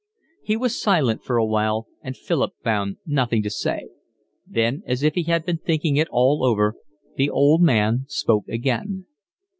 [0.41, 3.89] He was silent for a while, and Philip found nothing to say.
[4.47, 6.73] Then, as if he had been thinking it all over,
[7.17, 9.05] the old man spoke again.